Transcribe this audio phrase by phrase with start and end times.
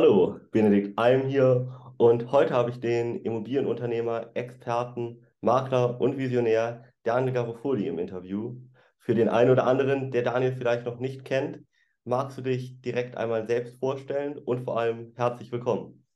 [0.00, 7.34] Hallo, Benedikt Alm hier und heute habe ich den Immobilienunternehmer, Experten, Makler und Visionär Daniel
[7.34, 8.60] Garofoli im Interview.
[9.00, 11.66] Für den einen oder anderen, der Daniel vielleicht noch nicht kennt,
[12.04, 16.06] magst du dich direkt einmal selbst vorstellen und vor allem herzlich willkommen.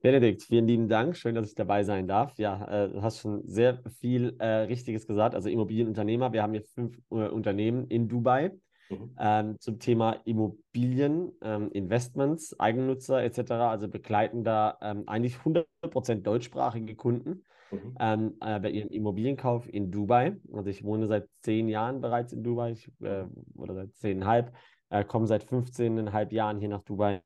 [0.00, 1.16] Benedikt, vielen lieben Dank.
[1.16, 2.38] Schön, dass ich dabei sein darf.
[2.38, 5.34] Ja, äh, du hast schon sehr viel äh, Richtiges gesagt.
[5.34, 6.32] Also Immobilienunternehmer.
[6.32, 8.52] Wir haben jetzt fünf äh, Unternehmen in Dubai
[8.90, 9.16] mhm.
[9.18, 13.52] ähm, zum Thema Immobilien, ähm, Investments, Eigennutzer etc.
[13.52, 17.94] Also begleiten da ähm, eigentlich 100% deutschsprachige Kunden mhm.
[18.00, 20.36] Ähm, äh, bei ihrem Immobilienkauf in Dubai.
[20.52, 23.24] Also ich wohne seit zehn Jahren bereits in Dubai ich, äh,
[23.54, 24.52] oder seit zehneinhalb,
[24.90, 27.22] äh, komme seit 15,5 Jahren hier nach Dubai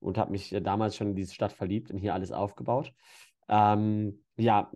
[0.00, 2.92] und habe mich äh, damals schon in diese Stadt verliebt und hier alles aufgebaut.
[3.48, 4.70] Ähm, ja,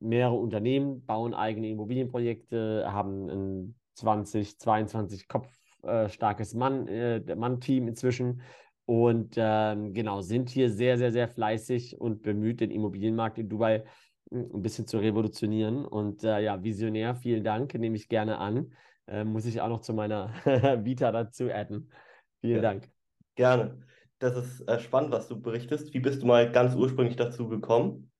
[0.00, 5.48] mehrere Unternehmen bauen eigene Immobilienprojekte, haben ein 20, 22 Kopf
[5.82, 8.42] äh, starkes Mann, äh, Mann-Team inzwischen
[8.88, 13.84] und ähm, genau, sind hier sehr, sehr, sehr fleißig und bemüht, den Immobilienmarkt in Dubai
[14.30, 15.84] hm, ein bisschen zu revolutionieren.
[15.84, 18.72] Und äh, ja, Visionär, vielen Dank, nehme ich gerne an.
[19.06, 20.32] Äh, muss ich auch noch zu meiner
[20.84, 21.92] Vita dazu adden.
[22.40, 22.88] Vielen ja, Dank.
[23.34, 23.78] Gerne.
[24.20, 25.92] Das ist äh, spannend, was du berichtest.
[25.92, 28.10] Wie bist du mal ganz ursprünglich dazu gekommen?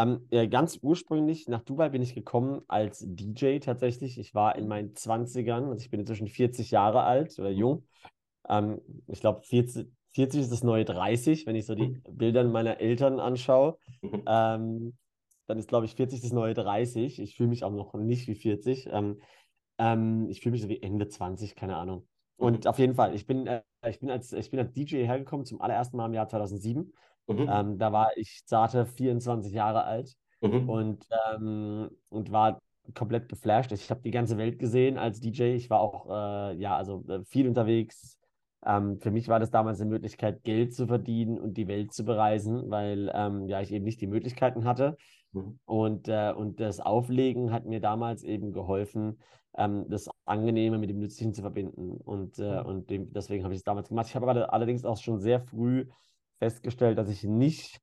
[0.00, 4.18] Ähm, ja, ganz ursprünglich nach Dubai bin ich gekommen als DJ tatsächlich.
[4.18, 7.84] Ich war in meinen 20ern, also ich bin inzwischen 40 Jahre alt oder jung.
[8.48, 12.02] Ähm, ich glaube, 40, 40 ist das neue 30, wenn ich so die mhm.
[12.10, 13.76] Bilder meiner Eltern anschaue.
[14.00, 14.22] Mhm.
[14.26, 14.96] Ähm,
[15.46, 17.20] dann ist, glaube ich, 40 das neue 30.
[17.20, 18.88] Ich fühle mich auch noch nicht wie 40.
[18.90, 19.20] Ähm,
[19.78, 22.06] ähm, ich fühle mich so wie Ende 20, keine Ahnung.
[22.36, 22.70] Und mhm.
[22.70, 25.60] auf jeden Fall, ich bin, äh, ich, bin als, ich bin als DJ hergekommen zum
[25.60, 26.92] allerersten Mal im Jahr 2007.
[27.30, 27.48] Mhm.
[27.50, 30.68] Ähm, da war ich zarte 24 Jahre alt mhm.
[30.68, 32.60] und, ähm, und war
[32.94, 33.72] komplett geflasht.
[33.72, 35.54] Ich habe die ganze Welt gesehen als DJ.
[35.54, 38.18] Ich war auch äh, ja, also äh, viel unterwegs.
[38.66, 42.04] Ähm, für mich war das damals eine Möglichkeit, Geld zu verdienen und die Welt zu
[42.04, 44.96] bereisen, weil ähm, ja, ich eben nicht die Möglichkeiten hatte.
[45.32, 45.58] Mhm.
[45.64, 49.20] Und, äh, und das Auflegen hat mir damals eben geholfen,
[49.56, 51.92] ähm, das Angenehme mit dem Nützlichen zu verbinden.
[52.04, 52.66] Und, äh, mhm.
[52.66, 54.08] und dem, deswegen habe ich es damals gemacht.
[54.08, 55.86] Ich habe allerdings auch schon sehr früh
[56.40, 57.80] festgestellt, dass ich nicht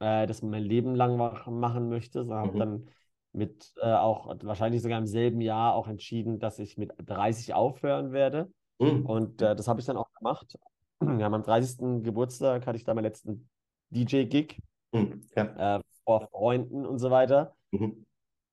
[0.00, 2.48] äh, das mein Leben lang machen möchte, sondern mhm.
[2.48, 2.90] habe dann
[3.32, 8.12] mit äh, auch wahrscheinlich sogar im selben Jahr auch entschieden, dass ich mit 30 aufhören
[8.12, 8.50] werde.
[8.78, 9.06] Mhm.
[9.06, 10.56] Und äh, das habe ich dann auch gemacht.
[11.00, 12.02] Ja, meinem 30.
[12.02, 13.48] Geburtstag hatte ich da meinen letzten
[13.90, 14.60] DJ-Gig
[14.92, 15.22] mhm.
[15.36, 15.76] ja.
[15.76, 17.54] Äh, vor Freunden und so weiter.
[17.70, 18.04] Mhm.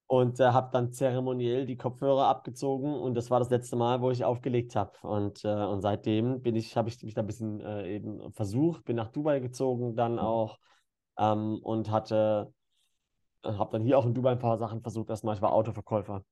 [0.07, 4.11] Und äh, habe dann zeremoniell die Kopfhörer abgezogen und das war das letzte Mal, wo
[4.11, 4.91] ich aufgelegt habe.
[5.01, 8.85] Und, äh, und seitdem bin ich, habe ich mich da ein bisschen äh, eben versucht,
[8.85, 10.19] bin nach Dubai gezogen dann mhm.
[10.19, 10.59] auch
[11.17, 12.53] ähm, und hatte,
[13.43, 15.09] äh, habe dann hier auch in Dubai ein paar Sachen versucht.
[15.09, 16.23] Erstmal, ich war Autoverkäufer.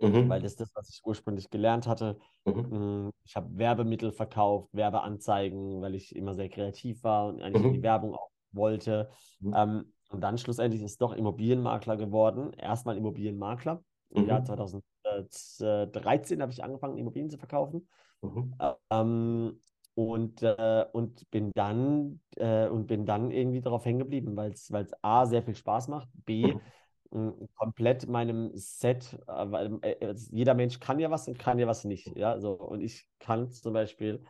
[0.00, 0.28] Mhm.
[0.28, 2.18] Weil das ist das, was ich ursprünglich gelernt hatte.
[2.44, 2.70] Mhm.
[2.70, 7.72] Hm, ich habe Werbemittel verkauft, Werbeanzeigen, weil ich immer sehr kreativ war und eigentlich mhm.
[7.72, 9.10] die Werbung auch wollte.
[9.40, 9.54] Mhm.
[9.56, 12.52] Ähm, und dann schlussendlich ist doch Immobilienmakler geworden.
[12.54, 13.82] Erstmal Immobilienmakler.
[14.10, 14.28] Im mhm.
[14.28, 17.88] Jahr 2013 habe ich angefangen, Immobilien zu verkaufen.
[18.22, 18.54] Mhm.
[18.90, 19.60] Ähm,
[19.94, 24.70] und, äh, und bin dann äh, und bin dann irgendwie darauf hängen geblieben, weil es
[25.02, 26.54] A sehr viel Spaß macht, B
[27.10, 27.48] mhm.
[27.56, 31.84] komplett meinem Set, äh, weil äh, jeder Mensch kann ja was und kann ja was
[31.84, 32.16] nicht.
[32.16, 34.22] Ja, so und ich kann zum Beispiel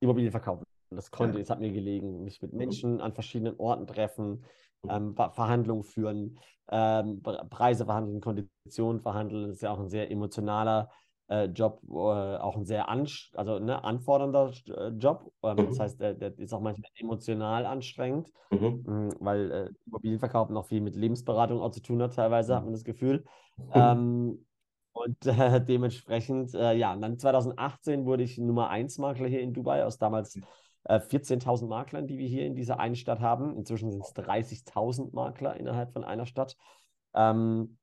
[0.00, 0.64] Immobilien verkaufen.
[0.90, 2.58] Das konnte, es hat mir gelegen, mich mit mhm.
[2.58, 4.44] Menschen an verschiedenen Orten treffen,
[4.90, 6.38] ähm, Verhandlungen führen,
[6.70, 9.48] ähm, Preise verhandeln, Konditionen verhandeln.
[9.48, 10.90] Das ist ja auch ein sehr emotionaler
[11.28, 15.32] äh, Job, äh, auch ein sehr also, ne, anfordernder äh, Job.
[15.42, 15.66] Ähm, mhm.
[15.68, 18.84] Das heißt, der, der, ist auch manchmal emotional anstrengend, mhm.
[18.86, 22.72] mh, weil äh, Immobilienverkauf noch viel mit Lebensberatung auch zu tun hat, teilweise hat man
[22.72, 23.24] das Gefühl.
[23.56, 23.72] Mhm.
[23.74, 24.46] Ähm,
[24.92, 29.52] und äh, dementsprechend, äh, ja, und dann 2018 wurde ich Nummer 1 Makler hier in
[29.52, 30.38] Dubai aus damals
[30.88, 33.56] 14.000 äh, Maklern, die wir hier in dieser einen Stadt haben.
[33.56, 36.56] Inzwischen sind es 30.000 Makler innerhalb von einer Stadt.
[37.14, 37.78] Ähm,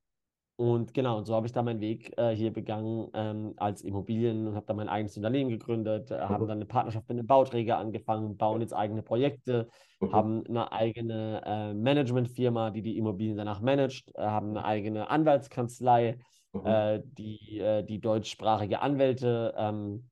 [0.56, 4.48] und genau, und so habe ich da meinen Weg äh, hier begangen ähm, als Immobilien
[4.48, 7.80] und habe da mein eigenes Unternehmen gegründet, äh, haben dann eine Partnerschaft mit einem Bauträger
[7.80, 9.68] angefangen, bauen jetzt eigene Projekte,
[10.00, 10.14] mhm.
[10.14, 16.20] haben eine eigene äh, Managementfirma, die die Immobilien danach managt, äh, haben eine eigene Anwaltskanzlei,
[16.54, 16.66] mhm.
[16.66, 20.08] Äh, die, die deutschsprachige Anwälte ähm,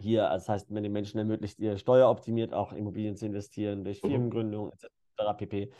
[0.00, 4.08] hier, das heißt, wenn den Menschen ermöglicht, ihr steueroptimiert auch Immobilien zu investieren durch mhm.
[4.08, 5.36] Firmengründung etc.
[5.36, 5.72] pp.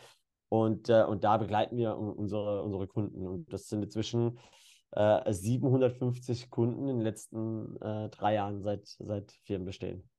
[0.49, 3.27] Und, äh, und da begleiten wir unsere, unsere Kunden.
[3.27, 4.37] Und das sind inzwischen
[4.91, 10.09] äh, 750 Kunden in den letzten äh, drei Jahren seit, seit Firmen bestehen.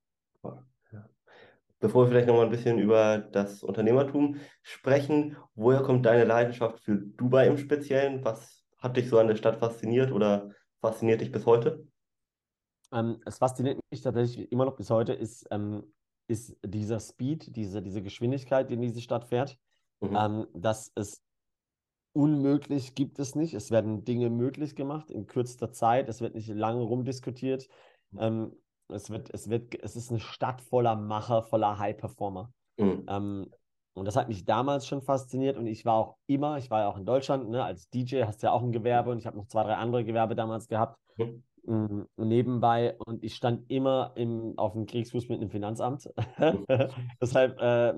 [1.81, 6.78] Bevor wir vielleicht noch mal ein bisschen über das Unternehmertum sprechen, woher kommt deine Leidenschaft
[6.78, 8.25] für Dubai im Speziellen?
[8.25, 10.50] Was hat dich so an der Stadt fasziniert oder
[10.81, 11.84] fasziniert dich bis heute?
[12.93, 15.83] Ähm, es fasziniert mich tatsächlich immer noch bis heute, ist, ähm,
[16.29, 19.59] ist dieser Speed, diese, diese Geschwindigkeit, die in diese Stadt fährt.
[20.00, 20.17] Mhm.
[20.17, 21.23] Ähm, dass es
[22.12, 23.55] unmöglich gibt es nicht.
[23.55, 26.09] Es werden Dinge möglich gemacht in kürzester Zeit.
[26.09, 27.69] Es wird nicht lange rumdiskutiert.
[28.19, 28.53] Ähm,
[28.89, 32.53] es, wird, es, wird, es ist eine Stadt voller Macher, voller High-Performer.
[32.79, 33.06] Mhm.
[33.09, 33.50] Ähm,
[33.94, 36.89] und das hat mich damals schon fasziniert und ich war auch immer, ich war ja
[36.89, 39.37] auch in Deutschland, ne, als DJ hast du ja auch ein Gewerbe und ich habe
[39.37, 41.43] noch zwei, drei andere Gewerbe damals gehabt Mhm.
[41.64, 46.09] Mm, nebenbei und ich stand immer im, auf dem Kriegsfuß mit einem Finanzamt.
[47.20, 47.94] Deshalb äh,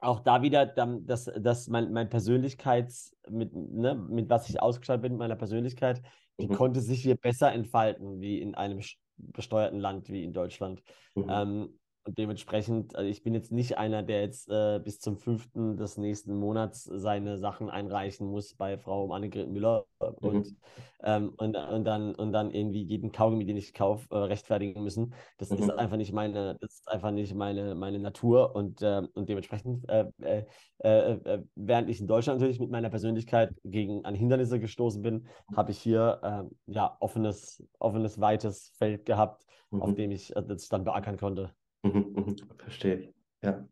[0.00, 5.02] auch da wieder, dann, dass, dass mein, mein Persönlichkeits, mit, ne, mit was ich ausgestattet
[5.02, 6.02] bin, meiner Persönlichkeit,
[6.40, 6.54] die Mhm.
[6.54, 8.80] konnte sich hier besser entfalten, wie in einem
[9.16, 10.82] besteuerten Land wie in Deutschland.
[11.14, 11.26] Mhm.
[11.28, 15.76] Ähm, und dementsprechend, also ich bin jetzt nicht einer, der jetzt äh, bis zum 5.
[15.76, 20.56] des nächsten Monats seine Sachen einreichen muss bei Frau Annegret Müller und, Mhm.
[21.02, 25.12] ähm, und, und, dann, und dann irgendwie jeden Kaugummi, den ich kaufe, äh, rechtfertigen müssen.
[25.36, 25.78] Das ist Mhm.
[25.78, 30.06] einfach nicht meine, das ist einfach nicht meine, meine Natur und, äh, und dementsprechend, äh,
[30.22, 30.44] äh,
[30.78, 35.26] äh, äh, während ich in Deutschland natürlich mit meiner Persönlichkeit gegen an Hindernisse gestoßen bin,
[35.54, 39.44] habe ich hier äh, ja offenes, offenes, weites Feld gehabt,
[39.76, 39.94] auf Mhm.
[39.94, 41.52] dem ich das dann beackern konnte.
[41.82, 43.14] Mhm, mhm, verstehe ich.
[43.42, 43.66] Ja.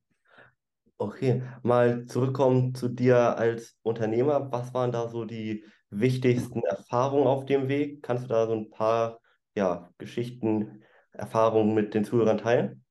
[0.98, 4.50] Okay, mal zurückkommen zu dir als Unternehmer.
[4.50, 8.02] Was waren da so die wichtigsten Erfahrungen auf dem Weg?
[8.02, 9.20] Kannst du da so ein paar,
[9.54, 10.82] ja, Geschichten,
[11.12, 12.82] Erfahrungen mit den Zuhörern teilen?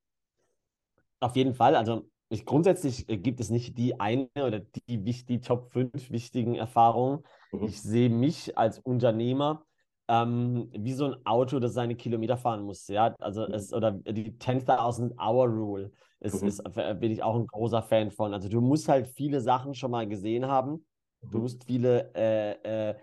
[1.20, 1.76] Auf jeden Fall.
[1.76, 6.56] Also ich, grundsätzlich äh, gibt es nicht die eine oder die, die Top 5 wichtigen
[6.56, 7.24] Erfahrungen.
[7.52, 7.68] Mhm.
[7.68, 9.66] Ich sehe mich als Unternehmer
[10.07, 12.88] ähm, wie so ein Auto, das seine Kilometer fahren muss.
[12.88, 16.48] Ja, also es oder die 10.000 Hour Rule ist, Mhm.
[16.48, 18.34] ist, äh, bin ich auch ein großer Fan von.
[18.34, 20.86] Also du musst halt viele Sachen schon mal gesehen haben.
[21.31, 21.42] Du Mhm.
[21.42, 22.96] musst viele äh, äh,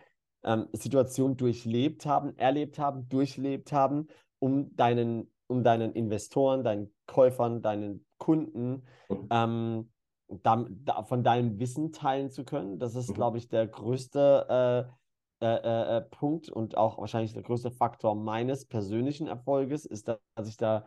[0.45, 4.09] ähm, Situationen durchlebt haben, erlebt haben, durchlebt haben,
[4.39, 9.29] um deinen, um deinen Investoren, deinen Käufern, deinen Kunden Mhm.
[9.31, 9.93] ähm,
[10.29, 12.79] da, da, von deinem Wissen teilen zu können.
[12.79, 13.15] Das ist, Mhm.
[13.15, 14.93] glaube ich, der größte äh,
[15.43, 20.49] äh, äh, äh, Punkt und auch wahrscheinlich der größte Faktor meines persönlichen Erfolges ist, dass
[20.49, 20.87] ich da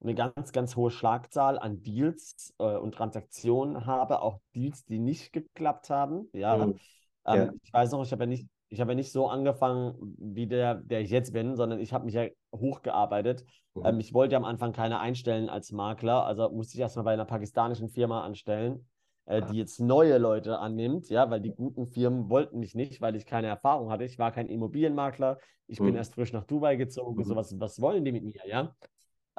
[0.00, 5.32] eine ganz, ganz hohe Schlagzahl an Deals äh, und Transaktionen habe, auch Deals, die nicht
[5.32, 6.28] geklappt haben.
[6.32, 6.78] Ja, Mhm.
[7.26, 7.52] ähm, Ja.
[7.62, 10.74] ich weiß noch, ich habe ja nicht, ich habe ja nicht so angefangen wie der,
[10.74, 13.44] der ich jetzt bin, sondern ich habe mich ja hochgearbeitet.
[13.74, 13.86] Mhm.
[13.86, 17.12] Ähm, ich wollte ja am Anfang keine einstellen als Makler, also musste ich erstmal bei
[17.14, 18.86] einer pakistanischen Firma anstellen,
[19.26, 23.16] äh, die jetzt neue Leute annimmt, ja, weil die guten Firmen wollten mich nicht, weil
[23.16, 24.04] ich keine Erfahrung hatte.
[24.04, 25.96] Ich war kein Immobilienmakler, ich bin Mhm.
[25.96, 27.24] erst frisch nach Dubai gezogen, Mhm.
[27.24, 28.74] so was, was wollen die mit mir, ja?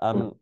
[0.01, 0.39] Ähm, Mhm.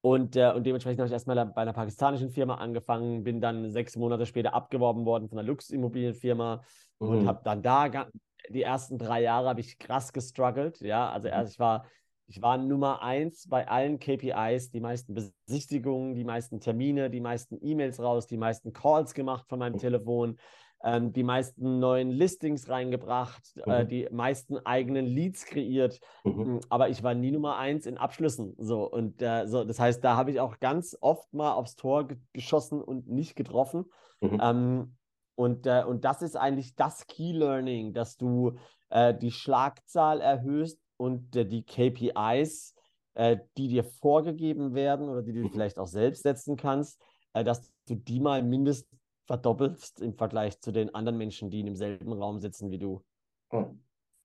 [0.00, 3.96] und, äh, und dementsprechend habe ich erstmal bei einer pakistanischen Firma angefangen, bin dann sechs
[3.96, 6.62] Monate später abgeworben worden von einer Luximmobilienfirma
[6.98, 7.26] und Mhm.
[7.26, 8.08] habe dann da
[8.50, 10.80] die ersten drei Jahre habe ich krass gestruggelt.
[10.80, 11.28] Ja, also Mhm.
[11.28, 11.86] erst ich war,
[12.26, 17.58] ich war Nummer eins bei allen KPIs, die meisten Besichtigungen, die meisten Termine, die meisten
[17.60, 19.78] E-Mails raus, die meisten Calls gemacht von meinem Mhm.
[19.78, 20.38] Telefon,
[20.82, 23.88] ähm, die meisten neuen Listings reingebracht, äh, Mhm.
[23.88, 26.00] die meisten eigenen Leads kreiert.
[26.24, 26.42] Mhm.
[26.42, 28.54] Mm, Aber ich war nie Nummer eins in Abschlüssen.
[28.58, 32.06] So, und äh, so, das heißt, da habe ich auch ganz oft mal aufs Tor
[32.08, 33.86] ge geschossen und nicht getroffen.
[34.22, 34.40] Mhm.
[34.40, 34.96] Ähm,
[35.36, 38.56] und, äh, und das ist eigentlich das Key Learning, dass du
[38.90, 42.74] äh, die Schlagzahl erhöhst und äh, die KPIs,
[43.14, 45.50] äh, die dir vorgegeben werden oder die du Mhm.
[45.50, 47.00] vielleicht auch selbst setzen kannst,
[47.32, 51.66] äh, dass du die mal mindestens verdoppelst im Vergleich zu den anderen Menschen, die in
[51.66, 53.02] demselben Raum sitzen wie du.
[53.50, 53.74] Oh.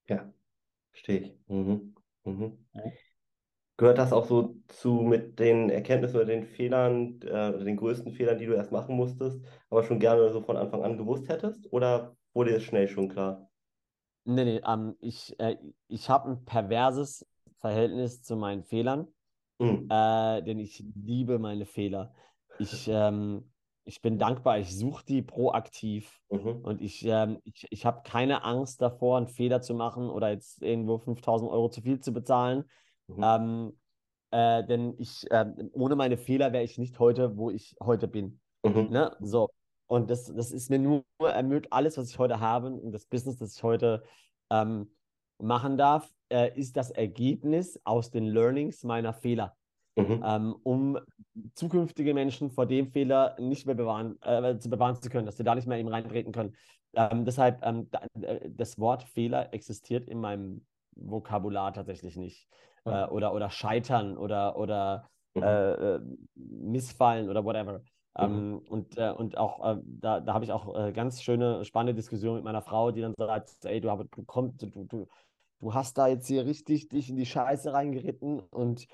[0.07, 0.33] Ja,
[0.91, 1.39] verstehe ich.
[1.47, 1.95] Mhm.
[2.25, 2.57] Mhm.
[2.73, 2.83] Ja.
[3.77, 8.37] Gehört das auch so zu mit den Erkenntnissen oder den Fehlern, äh, den größten Fehlern,
[8.37, 11.71] die du erst machen musstest, aber schon gerne so von Anfang an gewusst hättest?
[11.73, 13.48] Oder wurde dir schnell schon klar?
[14.29, 15.57] Nee, nee, ähm, ich, äh,
[15.87, 17.25] ich habe ein perverses
[17.57, 19.07] Verhältnis zu meinen Fehlern,
[19.57, 19.87] Mhm.
[19.89, 22.13] äh, denn ich liebe meine Fehler.
[22.59, 23.51] Ich, ähm,
[23.85, 26.61] ich bin dankbar, ich suche die proaktiv Mhm.
[26.63, 30.61] und ich, ähm, ich, ich habe keine Angst davor, einen Fehler zu machen oder jetzt
[30.61, 32.65] irgendwo 5000 Euro zu viel zu bezahlen.
[33.07, 33.23] Mhm.
[33.23, 33.79] Ähm,
[34.29, 38.39] äh, denn ich, ähm, ohne meine Fehler wäre ich nicht heute, wo ich heute bin.
[38.63, 38.89] Mhm.
[38.91, 39.11] Ne?
[39.21, 39.49] So.
[39.89, 43.37] Und das, das ist mir nur ermöglicht, alles, was ich heute habe und das Business,
[43.37, 44.03] das ich heute
[44.51, 44.91] ähm,
[45.41, 49.55] machen darf, äh, ist das Ergebnis aus den Learnings meiner Fehler,
[49.97, 50.23] Mhm.
[50.23, 50.99] ähm, um
[51.55, 55.43] zukünftige Menschen vor dem Fehler nicht mehr bewahren, äh, zu bewahren zu können, dass sie
[55.43, 56.55] da nicht mehr eben reintreten können.
[56.93, 57.89] Ähm, deshalb, ähm,
[58.21, 60.65] äh, das Wort Fehler existiert in meinem
[60.95, 62.47] Vokabular tatsächlich nicht.
[62.85, 63.09] Äh, Ah.
[63.09, 65.43] oder, oder scheitern oder, oder Mhm.
[65.43, 66.01] äh, äh,
[66.35, 67.81] missfallen oder whatever.
[68.27, 68.35] Mhm.
[68.35, 71.93] Ähm, und, äh, und auch äh, da, da habe ich auch äh, ganz schöne, spannende
[71.93, 75.07] Diskussionen mit meiner Frau, die dann sagt, ey, du, du, komm, du, du,
[75.59, 78.87] du hast da jetzt hier richtig dich in die Scheiße reingeritten und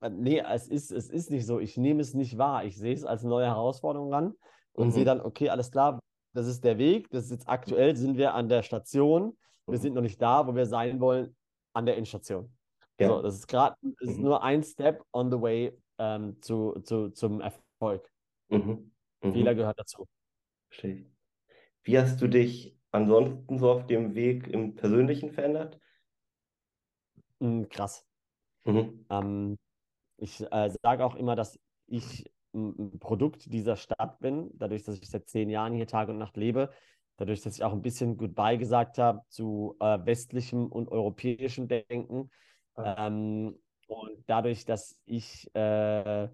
[0.00, 1.58] äh, nee, es ist, es ist nicht so.
[1.58, 2.64] Ich nehme es nicht wahr.
[2.64, 4.34] Ich sehe es als neue Herausforderung ran
[4.72, 4.92] und mhm.
[4.92, 6.00] sehe dann, okay, alles klar,
[6.34, 7.10] das ist der Weg.
[7.10, 9.36] Das ist jetzt aktuell, sind wir an der Station.
[9.66, 9.82] Wir mhm.
[9.82, 11.34] sind noch nicht da, wo wir sein wollen,
[11.72, 12.52] an der Endstation.
[13.00, 13.08] Ja.
[13.08, 14.20] So, das ist gerade mhm.
[14.20, 18.08] nur ein Step on the way ähm, zu, zu, zum Erfolg.
[18.48, 18.92] Mhm.
[19.22, 19.32] Mhm.
[19.32, 20.06] Fehler gehört dazu.
[20.68, 21.10] Verstehe.
[21.82, 25.80] Wie hast du dich ansonsten so auf dem Weg im Persönlichen verändert?
[27.40, 28.06] Mhm, krass.
[29.10, 29.58] Ähm,
[30.16, 35.10] ich äh, sage auch immer, dass ich ein Produkt dieser Stadt bin, dadurch, dass ich
[35.10, 36.70] seit zehn Jahren hier Tag und Nacht lebe,
[37.16, 42.30] dadurch, dass ich auch ein bisschen Goodbye gesagt habe zu äh, westlichem und europäischem Denken.
[42.76, 43.58] Ähm,
[43.88, 46.28] und dadurch, dass ich äh,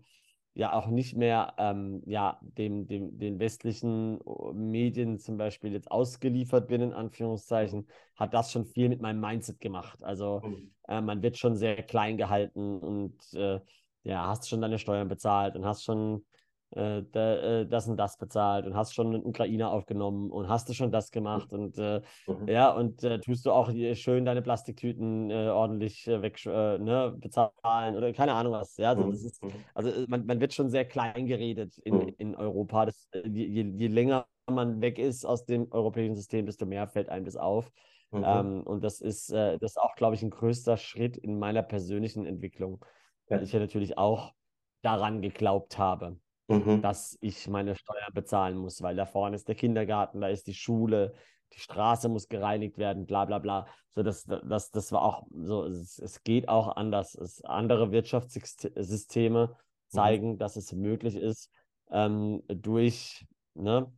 [0.60, 4.20] ja auch nicht mehr ähm, ja, dem, dem, den westlichen
[4.52, 9.58] Medien zum Beispiel jetzt ausgeliefert bin, in Anführungszeichen, hat das schon viel mit meinem Mindset
[9.58, 10.04] gemacht.
[10.04, 10.70] Also mhm.
[10.86, 13.58] äh, man wird schon sehr klein gehalten und äh,
[14.02, 16.26] ja, hast schon deine Steuern bezahlt und hast schon
[16.72, 20.68] äh, da, äh, das und das bezahlt und hast schon einen Ukrainer aufgenommen und hast
[20.68, 22.46] du schon das gemacht und äh, mhm.
[22.46, 27.96] ja, und äh, tust du auch schön deine Plastiktüten äh, ordentlich äh, weg ne, bezahlen
[27.96, 28.76] oder keine Ahnung was.
[28.76, 29.50] Ja, also, das ist, mhm.
[29.74, 32.14] also man, man wird schon sehr klein geredet in, mhm.
[32.18, 32.86] in Europa.
[32.86, 37.24] Das, je, je länger man weg ist aus dem europäischen System, desto mehr fällt einem
[37.24, 37.72] das auf.
[38.12, 38.24] Mhm.
[38.24, 42.26] Ähm, und das ist, das ist auch, glaube ich, ein größter Schritt in meiner persönlichen
[42.26, 42.84] Entwicklung,
[43.28, 44.32] weil ich ja natürlich auch
[44.82, 46.16] daran geglaubt habe
[46.50, 46.82] mhm.
[46.82, 50.54] dass ich meine Steuern bezahlen muss, weil da vorne ist der Kindergarten, da ist die
[50.54, 51.14] Schule,
[51.52, 53.66] die Straße muss gereinigt werden, bla bla bla.
[53.90, 57.14] So, das, das, das war auch so, es, es geht auch anders.
[57.14, 59.54] Es, andere Wirtschaftssysteme mhm.
[59.88, 60.38] zeigen, mhm.
[60.38, 61.50] dass es möglich ist,
[61.90, 63.92] ähm, durch ne,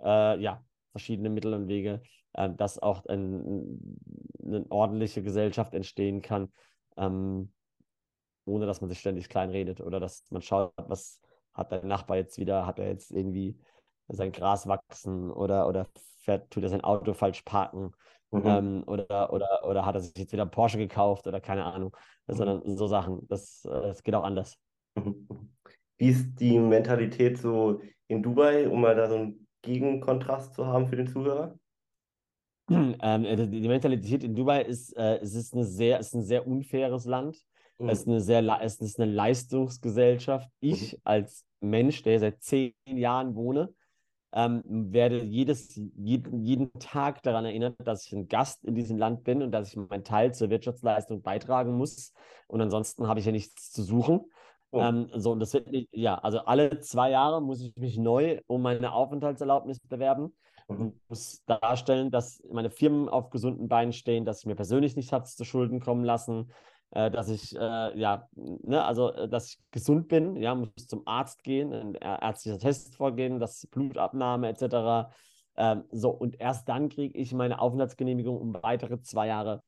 [0.00, 2.02] äh, ja, verschiedene Mittel und Wege,
[2.32, 3.78] äh, dass auch ein,
[4.42, 6.50] eine ordentliche Gesellschaft entstehen kann,
[6.96, 7.52] ähm,
[8.44, 11.20] ohne dass man sich ständig kleinredet oder dass man schaut, was,
[11.54, 13.58] hat der Nachbar jetzt wieder, hat er jetzt irgendwie
[14.08, 17.92] sein Gras wachsen oder, oder fährt, tut er sein Auto falsch parken
[18.32, 18.42] mhm.
[18.44, 22.34] ähm, oder, oder, oder hat er sich jetzt wieder Porsche gekauft oder keine Ahnung, mhm.
[22.34, 23.26] sondern so Sachen.
[23.28, 24.58] Das, das äh, geht auch anders.
[24.94, 25.28] Mhm.
[25.98, 30.88] Wie ist die Mentalität so in Dubai, um mal da so einen Gegenkontrast zu haben
[30.88, 31.56] für den Zuhörer?
[32.70, 36.46] Ähm, äh, die Mentalität in Dubai ist, äh, es ist, eine sehr, ist ein sehr
[36.46, 37.38] unfaires Land.
[37.82, 37.88] Mhm.
[37.88, 40.48] Es, ist eine sehr, es ist eine Leistungsgesellschaft.
[40.60, 40.98] Ich mhm.
[41.04, 43.74] als Mensch, der seit zehn Jahren wohne,
[44.34, 49.24] ähm, werde jedes, jeden, jeden Tag daran erinnert, dass ich ein Gast in diesem Land
[49.24, 52.12] bin und dass ich meinen Teil zur Wirtschaftsleistung beitragen muss.
[52.46, 54.22] Und ansonsten habe ich ja nichts zu suchen.
[54.70, 54.80] Oh.
[54.80, 58.40] Ähm, so, und das wird nicht, ja, also alle zwei Jahre muss ich mich neu
[58.46, 60.32] um meine Aufenthaltserlaubnis bewerben
[60.68, 60.76] mhm.
[60.76, 65.12] und muss darstellen, dass meine Firmen auf gesunden Beinen stehen, dass ich mir persönlich nichts
[65.12, 66.50] habe zu Schulden kommen lassen,
[66.92, 71.42] dass ich, äh, ja, ne, also, äh, dass ich gesund bin, ja, muss zum Arzt
[71.42, 75.10] gehen, ein ärztlicher Test vorgehen, das Blutabnahme etc.
[75.56, 79.62] Ähm, so, und erst dann kriege ich meine Aufenthaltsgenehmigung um weitere zwei Jahre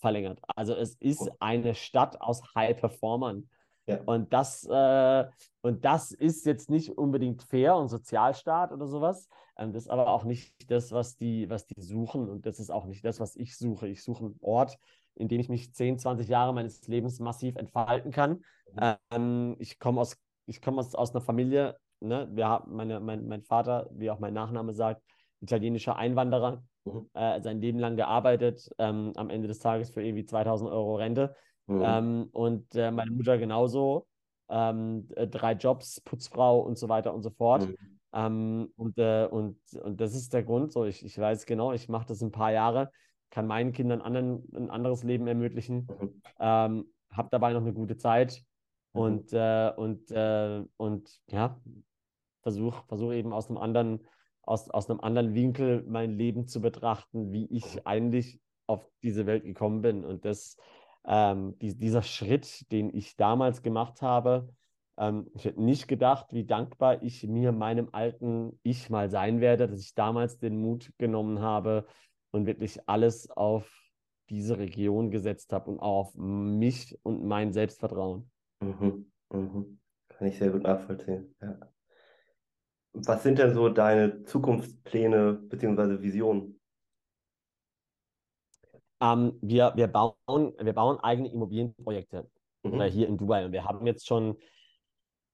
[0.00, 0.40] verlängert.
[0.54, 3.48] Also es ist eine Stadt aus High-Performern.
[3.86, 4.00] Ja.
[4.04, 5.24] Und, das, äh,
[5.62, 9.28] und das ist jetzt nicht unbedingt fair und Sozialstaat oder sowas.
[9.56, 12.28] Ähm, das ist aber auch nicht das, was die, was die suchen.
[12.28, 13.88] Und das ist auch nicht das, was ich suche.
[13.88, 14.78] Ich suche einen Ort,
[15.16, 18.42] in dem ich mich 10, 20 Jahre meines Lebens massiv entfalten kann.
[18.72, 18.96] Mhm.
[19.10, 20.16] Ähm, ich komme aus,
[20.62, 22.28] komm aus, aus einer Familie, ne?
[22.32, 25.02] Wir haben meine, mein, mein Vater, wie auch mein Nachname sagt,
[25.40, 27.08] italienischer Einwanderer, mhm.
[27.14, 31.34] äh, sein Leben lang gearbeitet, ähm, am Ende des Tages für irgendwie 2000 Euro Rente.
[31.66, 31.82] Mhm.
[31.84, 34.06] Ähm, und äh, meine Mutter genauso,
[34.48, 37.68] ähm, äh, drei Jobs, Putzfrau und so weiter und so fort.
[37.68, 37.76] Mhm.
[38.12, 41.88] Ähm, und, äh, und, und das ist der Grund, so ich, ich weiß genau, ich
[41.88, 42.90] mache das ein paar Jahre
[43.30, 46.22] kann meinen Kindern anderen, ein anderes Leben ermöglichen, mhm.
[46.38, 48.42] ähm, habe dabei noch eine gute Zeit
[48.92, 49.00] mhm.
[49.00, 51.60] und, äh, und, äh, und ja,
[52.42, 54.06] versuche versuch eben aus einem anderen,
[54.42, 57.80] aus, aus einem anderen Winkel mein Leben zu betrachten, wie ich mhm.
[57.84, 60.04] eigentlich auf diese Welt gekommen bin.
[60.04, 60.56] Und das,
[61.06, 64.48] ähm, die, dieser Schritt, den ich damals gemacht habe,
[64.98, 69.68] ähm, ich hätte nicht gedacht, wie dankbar ich mir meinem alten Ich mal sein werde,
[69.68, 71.86] dass ich damals den Mut genommen habe,
[72.36, 73.68] und wirklich alles auf
[74.28, 78.30] diese Region gesetzt habe und auf mich und mein Selbstvertrauen.
[78.60, 79.80] Mhm, mhm.
[80.08, 81.34] Kann ich sehr gut nachvollziehen.
[81.40, 81.58] Ja.
[82.92, 86.00] Was sind denn so deine Zukunftspläne bzw.
[86.00, 86.60] Visionen?
[89.00, 92.30] Ähm, wir, wir, bauen, wir bauen eigene Immobilienprojekte
[92.62, 92.82] mhm.
[92.82, 94.38] hier in Dubai und wir haben jetzt schon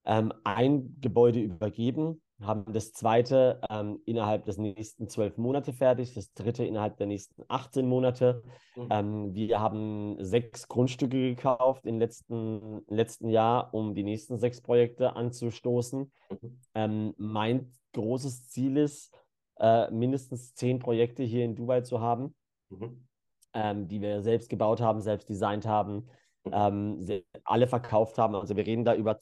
[0.04, 6.32] ähm, ein Gebäude übergeben haben das zweite ähm, innerhalb des nächsten zwölf Monate fertig, das
[6.34, 8.42] dritte innerhalb der nächsten 18 Monate.
[8.76, 8.88] Mhm.
[8.90, 15.16] Ähm, wir haben sechs Grundstücke gekauft im letzten, letzten Jahr, um die nächsten sechs Projekte
[15.16, 16.12] anzustoßen.
[16.30, 16.60] Mhm.
[16.74, 19.14] Ähm, mein großes Ziel ist,
[19.58, 22.34] äh, mindestens zehn Projekte hier in Dubai zu haben,
[22.70, 23.06] mhm.
[23.54, 26.08] Ähm, die wir selbst gebaut haben, selbst designt haben
[26.50, 27.06] ähm,
[27.44, 28.34] alle verkauft haben.
[28.34, 29.18] Also wir reden da über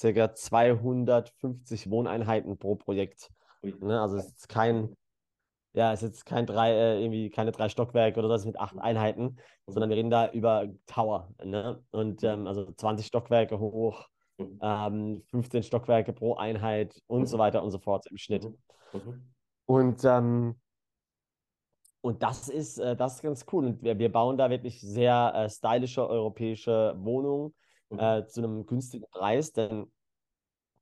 [0.00, 0.34] ca.
[0.34, 3.30] 250 Wohneinheiten pro Projekt.
[3.62, 4.00] Ne?
[4.00, 4.96] Also es ist kein,
[5.72, 8.78] ja, es ist jetzt kein drei, äh, irgendwie keine drei Stockwerke oder das mit acht
[8.78, 9.36] Einheiten, mhm.
[9.66, 11.28] sondern wir reden da über Tower.
[11.42, 11.82] Ne?
[11.90, 12.28] Und mhm.
[12.28, 14.58] ähm, also 20 Stockwerke hoch, mhm.
[14.62, 18.46] ähm, 15 Stockwerke pro Einheit und so weiter und so fort im Schnitt.
[19.66, 20.56] Und ähm,
[22.02, 23.66] und das ist, äh, das ist ganz cool.
[23.66, 27.54] Und wir, wir bauen da wirklich sehr äh, stylische europäische Wohnungen
[27.90, 27.98] mhm.
[27.98, 29.86] äh, zu einem günstigen Preis, denn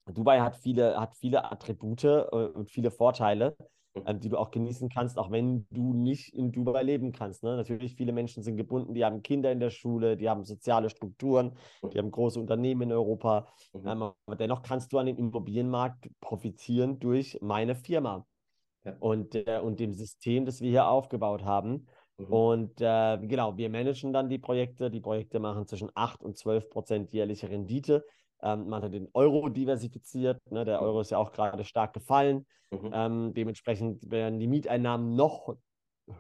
[0.07, 3.57] Dubai hat viele, hat viele Attribute äh, und viele Vorteile,
[3.95, 4.03] mhm.
[4.07, 7.43] Ähm, die du auch genießen kannst, auch wenn du nicht in Dubai leben kannst.
[7.43, 7.57] Ne?
[7.57, 11.57] Natürlich, viele Menschen sind gebunden, die haben Kinder in der Schule, die haben soziale Strukturen,
[11.83, 11.91] mhm.
[11.91, 13.49] die haben große Unternehmen in Europa.
[13.73, 13.89] Mhm.
[13.89, 18.25] Ähm, aber dennoch kannst du an dem Immobilienmarkt profitieren durch meine Firma
[18.89, 18.97] ja.
[19.01, 21.87] und, äh, und dem System, das wir hier aufgebaut haben.
[22.19, 22.27] Mhm.
[22.27, 24.91] Und äh, genau, wir managen dann die Projekte.
[24.91, 28.05] Die Projekte machen zwischen 8 und 12 Prozent jährliche Rendite.
[28.43, 30.41] Ähm, man hat den Euro diversifiziert.
[30.51, 30.65] Ne?
[30.65, 32.47] Der Euro ist ja auch gerade stark gefallen.
[32.71, 32.91] Mhm.
[32.93, 35.57] Ähm, dementsprechend werden die Mieteinnahmen noch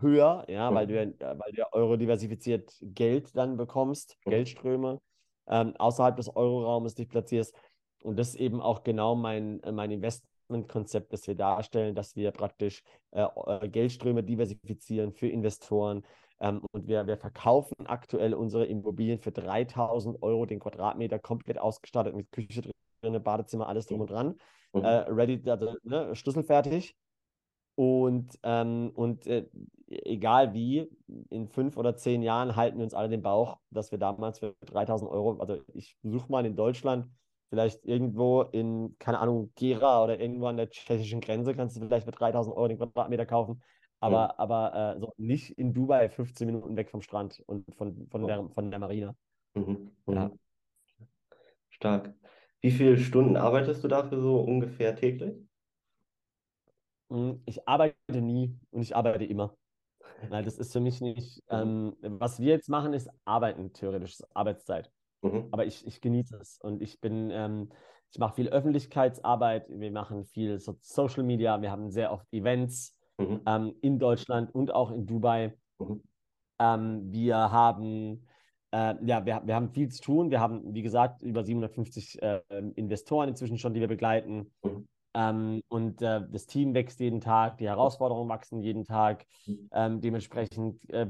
[0.00, 0.74] höher, ja, mhm.
[0.74, 4.30] weil, du, äh, weil du Euro diversifiziert Geld dann bekommst, mhm.
[4.30, 5.00] Geldströme
[5.48, 7.54] ähm, außerhalb des Euroraumes dich platzierst.
[8.02, 12.16] Und das ist eben auch genau mein, äh, mein Investment Investmentkonzept, das wir darstellen, dass
[12.16, 16.04] wir praktisch äh, äh, Geldströme diversifizieren für Investoren.
[16.40, 22.14] Ähm, und wir, wir verkaufen aktuell unsere Immobilien für 3000 Euro den Quadratmeter, komplett ausgestattet
[22.14, 24.34] mit Küche drin, Badezimmer, alles drum und dran.
[24.72, 24.84] Mhm.
[24.84, 26.96] Äh, ready, also, ne, schlüsselfertig.
[27.74, 29.46] Und, ähm, und äh,
[29.86, 30.88] egal wie,
[31.30, 34.56] in fünf oder zehn Jahren halten wir uns alle den Bauch, dass wir damals für
[34.66, 37.06] 3000 Euro, also ich suche mal in Deutschland
[37.48, 42.06] vielleicht irgendwo in, keine Ahnung, Gera oder irgendwo an der tschechischen Grenze kannst du vielleicht
[42.06, 43.62] mit 3000 Euro den Quadratmeter kaufen.
[44.00, 44.34] Aber, ja.
[44.38, 48.48] aber äh, so nicht in Dubai 15 Minuten weg vom Strand und von, von, der,
[48.50, 49.16] von der Marina.
[49.54, 49.90] Mhm.
[50.06, 50.14] Mhm.
[50.14, 50.30] Ja.
[51.70, 52.14] Stark.
[52.60, 55.34] Wie viele Stunden arbeitest du dafür so ungefähr täglich?
[57.10, 59.56] Hm, ich arbeite nie und ich arbeite immer.
[60.30, 61.42] Nein, das ist für mich nicht.
[61.50, 61.96] Mhm.
[62.02, 64.92] Ähm, was wir jetzt machen, ist Arbeiten, theoretisch, Arbeitszeit.
[65.22, 65.48] Mhm.
[65.50, 67.70] Aber ich, ich genieße es und ich bin, ähm,
[68.10, 72.96] ich mache viel Öffentlichkeitsarbeit, wir machen viel so Social Media, wir haben sehr oft Events
[73.18, 73.40] mhm.
[73.46, 75.56] ähm, in Deutschland und auch in Dubai.
[75.78, 76.02] Mhm.
[76.60, 78.26] Ähm, wir haben
[78.70, 80.30] äh, ja, wir, wir haben viel zu tun.
[80.30, 82.42] Wir haben, wie gesagt, über 750 äh,
[82.74, 84.52] Investoren inzwischen schon, die wir begleiten.
[84.62, 84.86] Mhm.
[85.18, 89.26] Ähm, und äh, das Team wächst jeden Tag, die Herausforderungen wachsen jeden Tag.
[89.72, 91.08] Ähm, dementsprechend, äh,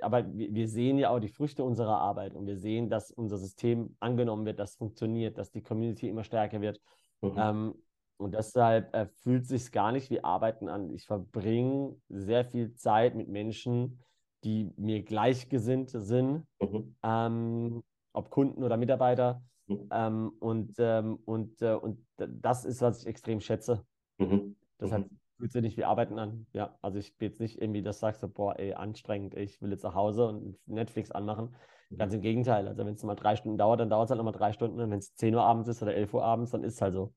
[0.00, 3.96] aber wir sehen ja auch die Früchte unserer Arbeit und wir sehen, dass unser System
[4.00, 6.80] angenommen wird, dass funktioniert, dass die Community immer stärker wird.
[7.20, 7.34] Mhm.
[7.36, 7.74] Ähm,
[8.16, 10.90] und deshalb äh, fühlt sich gar nicht wie Arbeiten an.
[10.90, 14.00] Ich verbringe sehr viel Zeit mit Menschen,
[14.42, 16.96] die mir gleichgesinnt sind, mhm.
[17.04, 19.42] Ähm, ob Kunden oder Mitarbeiter.
[19.66, 19.88] Mhm.
[19.90, 23.84] Ähm, und, ähm, und, äh, und das ist, was ich extrem schätze.
[24.18, 24.56] Mhm.
[24.80, 25.18] Deshalb mhm.
[25.38, 26.46] fühlt sich nicht wie Arbeiten an.
[26.52, 29.70] Ja, also ich bin jetzt nicht irgendwie, das sagst du, boah, ey, anstrengend, ich will
[29.70, 31.54] jetzt nach Hause und Netflix anmachen.
[31.90, 31.96] Mhm.
[31.96, 32.68] Ganz im Gegenteil.
[32.68, 34.80] Also wenn es mal drei Stunden dauert, dann dauert es halt nochmal drei Stunden.
[34.80, 36.92] Und wenn es 10 Uhr abends ist oder 11 Uhr abends, dann ist es halt
[36.92, 37.14] so.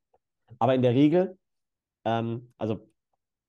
[0.59, 1.37] Aber in der Regel,
[2.05, 2.87] ähm, also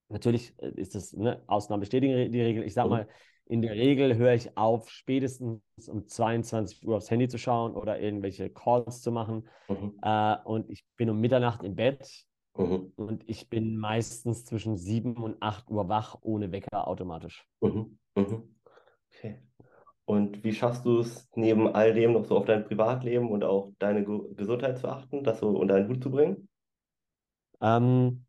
[0.08, 2.64] natürlich äh, ist das, ne, Ausnahmen bestätigen die Regel.
[2.64, 2.90] Ich sag mhm.
[2.90, 3.08] mal,
[3.48, 7.98] in der Regel höre ich auf, spätestens um 22 Uhr aufs Handy zu schauen oder
[7.98, 9.48] irgendwelche Calls zu machen.
[9.68, 9.98] Mhm.
[10.02, 12.92] Äh, und ich bin um Mitternacht im Bett mhm.
[12.96, 17.46] und ich bin meistens zwischen 7 und 8 Uhr wach, ohne Wecker automatisch.
[17.60, 17.98] Mhm.
[18.14, 18.54] mhm.
[19.10, 19.40] Okay.
[20.04, 23.72] Und wie schaffst du es, neben all dem noch so auf dein Privatleben und auch
[23.78, 26.48] deine Gesundheit zu achten, das so unter einen Hut zu bringen?
[27.60, 28.24] Ähm,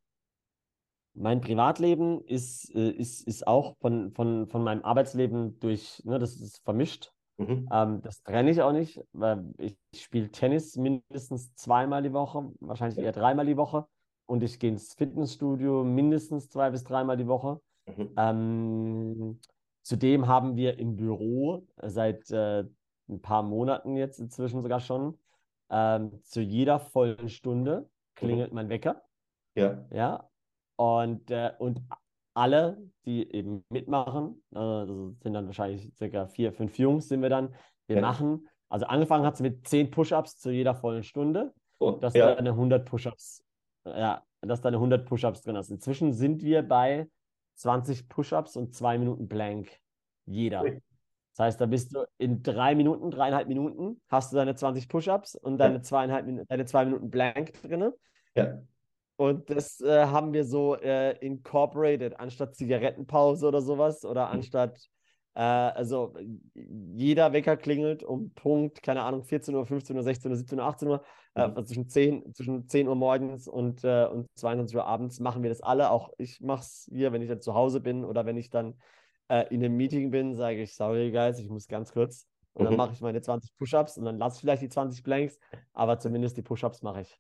[1.20, 6.40] mein Privatleben ist, äh, ist, ist auch von, von, von meinem Arbeitsleben durch, ne, das
[6.40, 7.12] ist vermischt.
[7.38, 7.70] Mhm.
[7.72, 12.52] Ähm, das trenne ich auch nicht, weil ich, ich spiele Tennis mindestens zweimal die Woche,
[12.62, 13.86] wahrscheinlich eher dreimal die Woche.
[14.26, 17.60] Und ich gehe ins Fitnessstudio mindestens zwei bis dreimal die Woche.
[17.86, 18.14] Mhm.
[18.18, 19.40] Ähm,
[19.82, 22.64] zudem haben wir im Büro seit äh,
[23.10, 25.18] ein paar Monaten jetzt inzwischen sogar schon
[25.70, 28.56] ähm, zu jeder vollen Stunde klingelt mhm.
[28.56, 29.02] mein Wecker.
[29.56, 29.86] Ja.
[29.92, 30.29] Ja,
[30.80, 31.82] und, äh, und
[32.34, 37.54] alle, die eben mitmachen, das sind dann wahrscheinlich circa vier, fünf Jungs, sind wir dann.
[37.88, 38.02] Wir ja.
[38.02, 41.54] machen, also angefangen hat es mit zehn Push-Ups zu jeder vollen Stunde.
[41.80, 42.28] Oh, das ja.
[42.28, 43.44] sind dann 100 Push-Ups.
[43.86, 45.70] Ja, dass du deine 100 Push-Ups drin hast.
[45.70, 47.10] Inzwischen sind wir bei
[47.56, 49.70] 20 Push-Ups und zwei Minuten Blank.
[50.26, 50.64] Jeder.
[50.64, 55.36] Das heißt, da bist du in drei Minuten, dreieinhalb Minuten, hast du deine 20 Push-Ups
[55.36, 57.92] und deine, zweieinhalb, deine zwei Minuten Blank drin.
[58.34, 58.62] Ja.
[59.20, 64.34] Und das äh, haben wir so äh, incorporated, anstatt Zigarettenpause oder sowas oder Mhm.
[64.36, 64.80] anstatt,
[65.34, 66.14] äh, also
[66.56, 70.66] jeder Wecker klingelt um Punkt, keine Ahnung, 14 Uhr, 15 Uhr, 16 Uhr, 17 Uhr,
[70.66, 71.04] 18 Uhr,
[71.36, 71.66] äh, Mhm.
[71.66, 75.60] zwischen 10, zwischen 10 Uhr morgens und, äh, und 22 Uhr abends machen wir das
[75.60, 75.90] alle.
[75.92, 78.80] Auch ich mache es hier, wenn ich dann zu Hause bin oder wenn ich dann
[79.28, 82.26] äh, in einem Meeting bin, sage ich, sorry guys, ich muss ganz kurz.
[82.54, 82.78] Und dann Mhm.
[82.78, 85.38] mache ich meine 20 Push-Ups und dann lasse ich vielleicht die 20 Blanks,
[85.74, 87.20] aber zumindest die Push-Ups mache ich.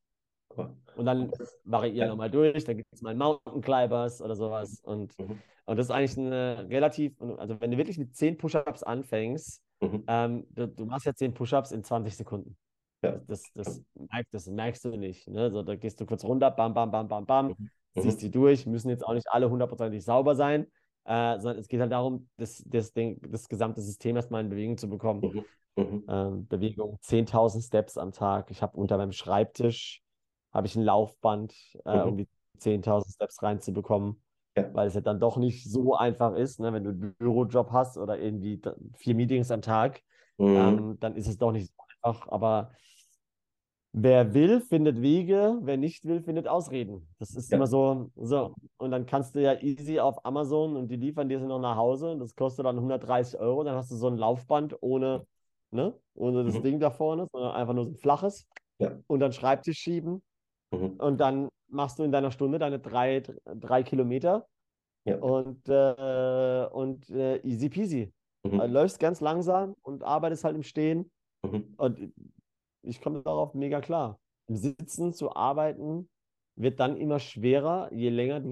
[0.96, 1.32] Und dann
[1.64, 2.08] variieren Ja.
[2.08, 4.82] nochmal durch, dann gibt es mal Mountain Climbers oder sowas.
[4.84, 5.40] Und, Mhm.
[5.66, 10.04] und das ist eigentlich eine relativ, also wenn du wirklich mit 10 Push-Ups anfängst, Mhm.
[10.08, 12.58] ähm, du, du machst ja 10 Push-Ups in 20 Sekunden.
[13.02, 13.22] Ja.
[13.28, 15.28] Das, das, merk, das merkst du nicht.
[15.30, 15.50] Ne?
[15.52, 17.48] So, da gehst du kurz runter, bam, bam, bam, bam, bam,
[17.96, 18.02] Mhm.
[18.02, 20.68] ziehst die durch, müssen jetzt auch nicht alle hundertprozentig sauber sein,
[21.06, 24.78] äh, sondern es geht halt darum, das, das, Ding, das gesamte System erstmal in Bewegung
[24.78, 25.22] zu bekommen.
[25.22, 25.46] Mhm.
[25.82, 26.04] Mhm.
[26.10, 28.52] Ähm, Bewegung, 10.000 Steps am Tag.
[28.52, 30.02] Ich habe unter meinem Schreibtisch
[30.54, 31.54] habe ich ein Laufband,
[31.86, 32.08] äh, Mhm.
[32.10, 34.22] um die 10.000 Steps reinzubekommen,
[34.58, 34.74] Ja.
[34.74, 36.74] weil es ja dann doch nicht so einfach ist, ne?
[36.74, 38.62] wenn du einen Bürojob hast oder irgendwie
[38.98, 40.02] vier Meetings am Tag,
[40.38, 40.56] Mhm.
[40.56, 41.74] ähm, dann ist es doch nicht so
[42.12, 42.28] einfach.
[42.30, 42.72] Aber
[43.92, 47.08] wer will, findet Wege, wer nicht will, findet Ausreden.
[47.20, 47.58] Das ist Ja.
[47.58, 48.54] immer so, so.
[48.78, 51.76] Und dann kannst du ja easy auf Amazon und die liefern dir sie noch nach
[51.76, 52.16] Hause.
[52.18, 53.64] Das kostet dann 130 Euro.
[53.64, 55.26] Dann hast du so ein Laufband ohne,
[55.72, 56.64] ne, ohne das Mhm.
[56.64, 58.48] Ding da vorne, sondern einfach nur so ein flaches.
[58.80, 58.98] Ja.
[59.08, 60.22] Und dann Schreibtisch schieben.
[60.72, 60.96] Mhm.
[60.98, 64.48] Und dann machst du in deiner Stunde deine drei, drei Kilometer
[65.06, 65.18] Ja.
[65.18, 68.14] und, äh, und äh, easy peasy.
[68.44, 68.60] Mhm.
[68.60, 71.12] Äh, läufst ganz langsam und arbeitest halt im Stehen.
[71.44, 71.74] Mhm.
[71.78, 72.14] Und
[72.82, 74.20] ich komme darauf mega klar.
[74.48, 76.10] Im Sitzen zu arbeiten
[76.56, 78.52] wird dann immer schwerer, je länger du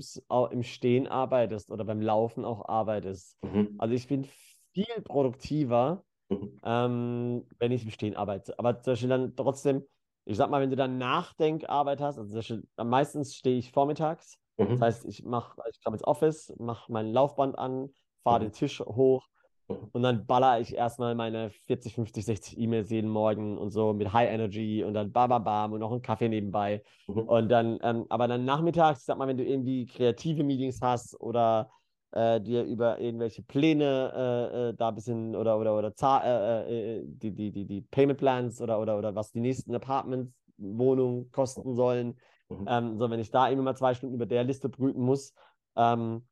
[0.51, 3.37] im Stehen arbeitest oder beim Laufen auch arbeitest.
[3.43, 3.75] Mhm.
[3.77, 4.25] Also ich bin
[4.73, 6.59] viel produktiver, Mhm.
[6.63, 8.57] ähm, wenn ich im Stehen arbeite.
[8.59, 9.83] Aber zum Beispiel dann trotzdem,
[10.27, 14.37] ich sag mal, wenn du dann Nachdenkarbeit hast, also meistens stehe ich vormittags.
[14.71, 14.81] Das Mhm.
[14.81, 17.89] heißt, ich mache, ich komme ins Office, mache mein Laufband an,
[18.23, 18.43] fahre Mhm.
[18.47, 19.25] den Tisch hoch
[19.69, 19.91] Mhm.
[19.93, 24.13] und dann baller ich erstmal meine 40, 50, 60 E-Mails jeden Morgen und so mit
[24.13, 26.83] High Energy und dann bam, bam, bam und noch einen Kaffee nebenbei.
[27.07, 27.29] Mhm.
[27.29, 31.71] Und dann, ähm, aber dann nachmittags, sag mal, wenn du irgendwie kreative Meetings hast oder
[32.11, 36.99] äh, dir über irgendwelche Pläne äh, äh, da ein bisschen oder oder oder Za äh,
[36.99, 41.31] äh, die, die, die, die Payment Plans oder, oder, oder was die nächsten Apartments, Wohnungen
[41.31, 42.19] kosten sollen.
[42.49, 42.65] Mhm.
[42.67, 45.33] Ähm, so, wenn ich da eben mal zwei Stunden über der Liste brüten muss,
[45.75, 46.25] ähm,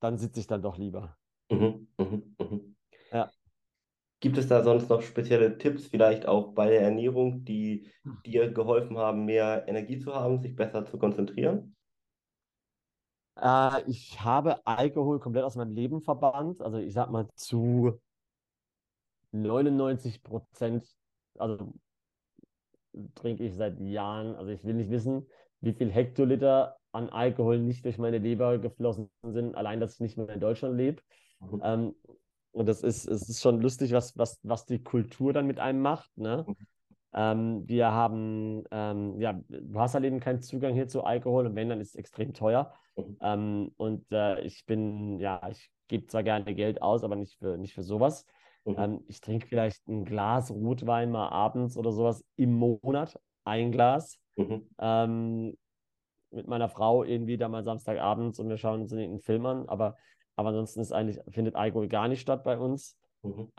[0.00, 1.16] dann sitze ich dann doch lieber.
[1.50, 1.88] Mhm.
[1.98, 2.34] Mhm.
[2.38, 2.76] Mhm.
[3.12, 3.30] Ja.
[4.20, 7.88] Gibt es da sonst noch spezielle Tipps, vielleicht auch bei der Ernährung, die
[8.26, 11.76] dir geholfen haben, mehr Energie zu haben, sich besser zu konzentrieren?
[13.40, 16.60] Äh, ich habe Alkohol komplett aus meinem Leben verbannt.
[16.60, 18.00] Also ich sag mal zu
[19.32, 20.86] 99 Prozent,
[21.38, 21.72] also
[23.14, 24.34] trinke ich seit Jahren.
[24.36, 25.26] Also ich will nicht wissen,
[25.60, 30.16] wie viel Hektoliter an Alkohol nicht durch meine Leber geflossen sind, allein, dass ich nicht
[30.16, 31.02] mehr in Deutschland lebe.
[31.40, 31.60] Mhm.
[31.62, 31.94] Ähm,
[32.52, 35.80] und das ist, es ist schon lustig, was, was, was die Kultur dann mit einem
[35.80, 36.16] macht.
[36.16, 36.44] Ne?
[36.48, 36.56] Mhm.
[37.14, 41.56] Ähm, wir haben, ähm, ja, du hast halt eben keinen Zugang hier zu Alkohol und
[41.56, 42.72] wenn, dann ist es extrem teuer.
[42.96, 43.16] Mhm.
[43.20, 47.56] Ähm, und äh, ich bin, ja, ich gebe zwar gerne Geld aus, aber nicht für,
[47.56, 48.26] nicht für sowas.
[48.64, 48.74] Mhm.
[48.78, 54.18] Ähm, ich trinke vielleicht ein Glas Rotwein mal abends oder sowas im Monat, ein Glas.
[54.36, 54.68] Mhm.
[54.78, 55.56] Ähm,
[56.30, 59.96] mit meiner Frau irgendwie da mal Samstagabends und wir schauen uns einen Film an, aber,
[60.36, 62.98] aber ansonsten ist eigentlich, findet Alkohol gar nicht statt bei uns.
[63.22, 63.50] Mhm.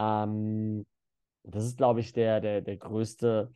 [1.44, 3.52] Das ist, glaube ich, der, der, der größte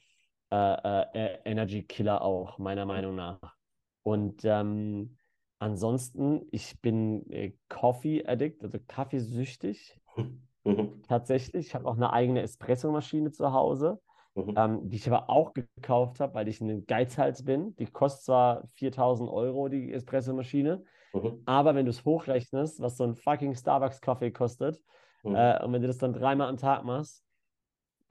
[0.51, 3.55] äh, äh, Energy Killer auch, meiner Meinung nach.
[4.03, 5.17] Und ähm,
[5.59, 9.99] ansonsten, ich bin äh, Coffee Addict, also kaffeesüchtig.
[10.65, 11.01] Mhm.
[11.07, 11.67] Tatsächlich.
[11.67, 13.99] Ich habe auch eine eigene Espressomaschine zu Hause,
[14.35, 14.53] Mhm.
[14.55, 17.75] ähm, die ich aber auch gekauft habe, weil ich ein Geizhals bin.
[17.75, 21.41] Die kostet zwar 4000 Euro, die Espressomaschine, Mhm.
[21.45, 24.79] aber wenn du es hochrechnest, was so ein fucking Starbucks-Kaffee kostet,
[25.23, 27.22] äh, und wenn du das dann dreimal am Tag machst,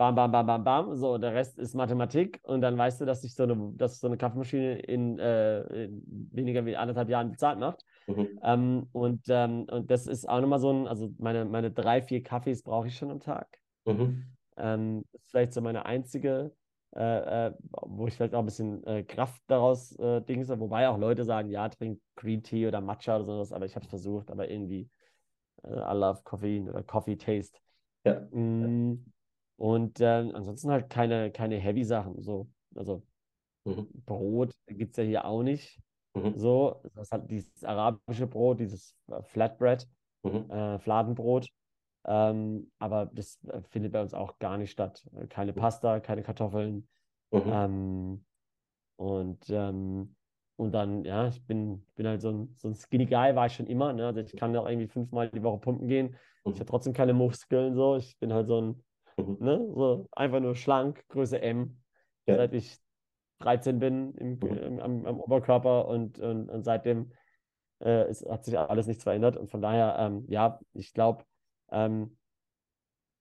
[0.02, 3.22] bam, bam, bam, bam, bam, so, der Rest ist Mathematik und dann weißt du, dass
[3.22, 7.60] sich so eine, dass so eine Kaffeemaschine in, äh, in weniger wie anderthalb Jahren bezahlt
[7.60, 7.84] macht.
[8.08, 8.40] Mhm.
[8.42, 12.20] Ähm, und, ähm, und das ist auch nochmal so ein, also meine, meine drei, vier
[12.20, 13.46] Kaffees brauche ich schon am Tag.
[13.84, 14.24] Mhm.
[14.56, 16.52] Ähm, das ist vielleicht so meine einzige,
[16.96, 20.98] äh, äh, wo ich vielleicht auch ein bisschen äh, Kraft daraus äh, dingse, wobei auch
[20.98, 24.32] Leute sagen, ja, trink Green Tea oder Matcha oder sowas, aber ich habe es versucht,
[24.32, 24.90] aber irgendwie
[25.62, 27.58] äh, I love Koffein oder Coffee Taste.
[28.04, 28.20] Ja.
[28.32, 29.04] Mm,
[29.56, 33.02] und ähm, ansonsten halt keine, keine Heavy Sachen, so, also
[33.64, 33.88] Mhm.
[34.06, 35.80] Brot gibt es ja hier auch nicht.
[36.14, 36.38] Mhm.
[36.38, 39.88] So, das hat dieses arabische Brot, dieses äh, Flatbread,
[40.22, 40.50] mhm.
[40.50, 41.48] äh, Fladenbrot.
[42.04, 45.08] Ähm, aber das äh, findet bei uns auch gar nicht statt.
[45.28, 46.88] Keine Pasta, keine Kartoffeln.
[47.30, 47.42] Mhm.
[47.46, 48.24] Ähm,
[48.96, 50.16] und, ähm,
[50.56, 53.54] und dann, ja, ich bin, bin halt so ein, so ein Skinny Guy, war ich
[53.54, 53.92] schon immer.
[53.92, 54.06] Ne?
[54.06, 56.16] Also ich kann auch irgendwie fünfmal die Woche pumpen gehen.
[56.44, 57.96] Ich habe trotzdem keine Muskeln so.
[57.96, 58.82] Ich bin halt so ein,
[59.16, 61.78] ne, so einfach nur schlank, Größe M.
[62.26, 62.36] Ja.
[62.36, 62.78] Seit ich
[63.40, 67.12] 13 bin im, im, am, am, Oberkörper und, und, und seitdem
[67.80, 69.36] äh, es hat sich alles nichts verändert.
[69.36, 71.24] Und von daher, ähm, ja, ich glaube,
[71.70, 72.16] ähm,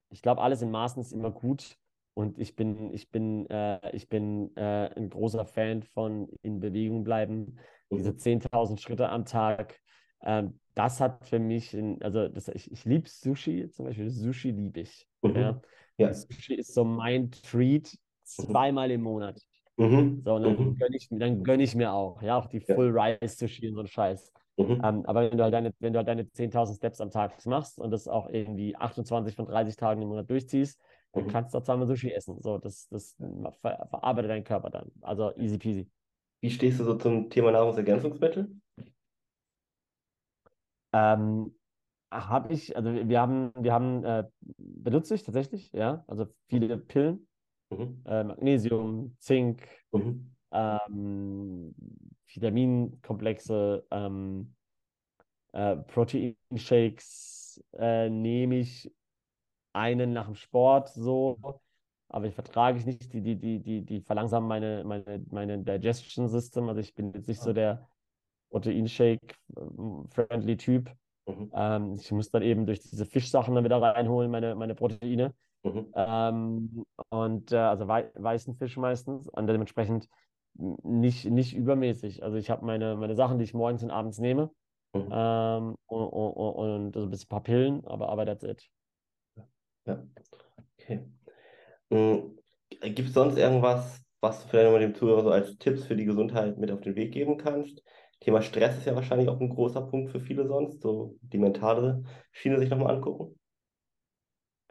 [0.10, 1.78] ich glaube, alles in Maßen ist immer gut.
[2.14, 7.04] Und ich bin, ich bin, äh, ich bin äh, ein großer Fan von in Bewegung
[7.04, 7.58] bleiben.
[7.90, 9.80] Diese 10.000 Schritte am Tag.
[10.22, 14.82] Ähm, das hat für mich, also das, ich, ich liebe Sushi, zum Beispiel Sushi liebe
[14.82, 15.08] ich.
[15.22, 15.36] Mhm.
[15.36, 15.62] Ja.
[16.02, 16.14] Ja.
[16.14, 19.42] Sushi ist so mein Treat zweimal im Monat.
[19.78, 20.22] Mhm.
[20.24, 20.78] So, dann mhm.
[20.78, 23.04] gönne ich, gönn ich mir auch, ja, auch die Full ja.
[23.04, 24.32] Rice Sushi und so ein Scheiß.
[24.58, 24.82] Mhm.
[24.84, 27.80] Ähm, aber wenn du halt deine, wenn du halt deine 10.000 Steps am Tag machst
[27.80, 30.80] und das auch irgendwie 28 von 30 Tagen im Monat durchziehst,
[31.14, 31.28] dann mhm.
[31.30, 32.42] kannst du auch zweimal Sushi essen.
[32.42, 33.16] So, das, das
[33.62, 34.92] ver verarbeitet dein Körper dann.
[35.02, 35.90] Also easy peasy.
[36.42, 38.50] Wie stehst du so zum Thema Nahrungsergänzungsmittel?
[40.94, 41.56] Ähm,
[42.12, 44.26] habe ich, also wir haben, wir haben, äh,
[44.58, 47.28] benutze ich tatsächlich, ja, also viele Pillen,
[47.70, 48.02] mhm.
[48.06, 50.36] äh, Magnesium, Zink, mhm.
[50.52, 51.76] ähm,
[52.28, 54.54] Vitaminkomplexe, ähm,
[55.54, 58.92] äh, Proteinshakes äh, nehme ich
[59.74, 61.62] einen nach dem Sport so,
[62.12, 63.12] aber ich vertrage ich nicht.
[63.14, 66.68] Die, die, die, die, die verlangsamen meine, meine, meine Digestion System.
[66.68, 67.88] Also ich bin jetzt nicht so der
[68.50, 70.92] Proteinshake-friendly Typ.
[71.28, 71.52] Mhm.
[71.54, 75.34] Ähm, ich muss dann eben durch diese Fischsachen dann wieder reinholen, meine, meine Proteine.
[75.64, 75.92] Mhm.
[75.96, 79.28] Ähm, und äh, also wei weißen Fisch meistens.
[79.28, 80.08] Und dementsprechend
[80.54, 82.24] nicht, nicht übermäßig.
[82.24, 84.52] Also ich habe meine, meine Sachen, die ich morgens und abends nehme.
[84.94, 85.10] Mhm.
[85.12, 88.70] Ähm, und, und, und, also ein paar Pillen, aber, aber that's it.
[89.86, 90.04] Ja,
[90.78, 91.06] okay.
[91.90, 92.38] Mhm.
[92.82, 96.06] Gibt es sonst irgendwas, was du vielleicht nochmal dem Zuhörer so als Tipps für die
[96.06, 97.84] Gesundheit mit auf den Weg geben kannst?
[98.22, 102.04] Thema Stress ist ja wahrscheinlich auch ein großer Punkt für viele sonst, so die mentale
[102.32, 103.36] Schiene sich nochmal angucken.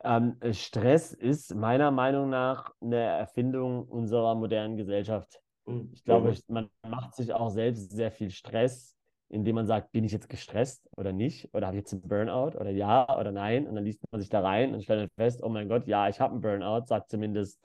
[0.02, 5.40] Ähm, Stress ist meiner Meinung nach eine Erfindung unserer modernen Gesellschaft.
[5.66, 5.90] Mhm.
[5.92, 6.38] Ich glaube, mhm.
[6.48, 8.96] man macht sich auch selbst sehr viel Stress,
[9.28, 11.52] indem man sagt, bin ich jetzt gestresst oder nicht?
[11.52, 13.66] Oder habe ich jetzt einen Burnout oder ja oder nein?
[13.66, 16.08] Und dann liest man sich da rein und stellt dann fest, oh mein Gott, ja,
[16.08, 17.60] ich habe einen Burnout, sagt zumindest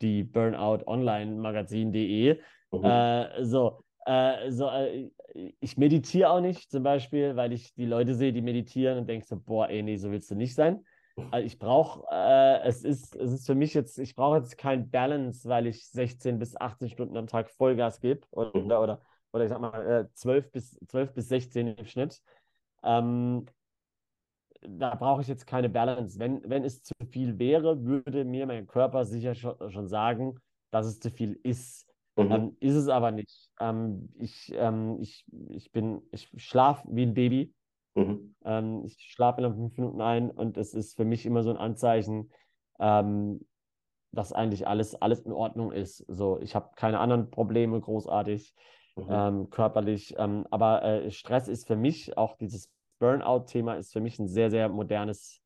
[0.00, 2.40] die Burnout Online Magazin.de.
[2.72, 2.84] Mhm.
[2.84, 5.10] Äh, so, äh, so äh,
[5.60, 9.26] ich meditiere auch nicht zum Beispiel, weil ich die Leute sehe, die meditieren und denke
[9.26, 10.84] so, boah, ey, nee, so willst du nicht sein.
[11.30, 14.90] Also ich brauche, äh, es, ist, es ist für mich jetzt, ich brauche jetzt kein
[14.90, 18.70] Balance, weil ich 16 bis 18 Stunden am Tag Vollgas gebe oder, mhm.
[18.70, 19.00] oder,
[19.32, 22.22] oder ich sag mal äh, 12, bis, 12 bis 16 im Schnitt.
[22.82, 23.46] Ähm,
[24.60, 26.18] da brauche ich jetzt keine Balance.
[26.18, 30.38] Wenn, wenn es zu viel wäre, würde mir mein Körper sicher schon, schon sagen,
[30.70, 31.85] dass es zu viel ist.
[32.16, 32.32] Mhm.
[32.32, 33.50] Ähm, ist es aber nicht.
[33.60, 37.52] Ähm, ich, ähm, ich, ich bin, ich schlafe wie ein Baby.
[37.94, 38.34] Mhm.
[38.44, 41.56] Ähm, ich schlafe in fünf Minuten ein und es ist für mich immer so ein
[41.56, 42.30] Anzeichen,
[42.78, 43.46] ähm,
[44.12, 45.98] dass eigentlich alles, alles in Ordnung ist.
[46.08, 48.54] So, ich habe keine anderen Probleme großartig
[48.96, 49.06] mhm.
[49.10, 54.28] ähm, körperlich, aber äh, Stress ist für mich auch dieses Burnout-Thema ist für mich ein
[54.28, 55.42] sehr, sehr modernes,